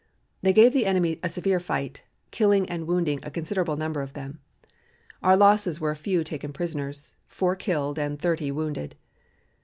[0.41, 2.01] They gave the enemy a severe fight,
[2.31, 4.39] killing and wounding a considerable number of them.
[5.21, 8.95] Our losses were a few taken prisoners, four killed and thirty wounded.